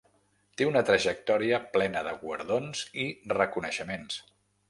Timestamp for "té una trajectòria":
0.59-1.59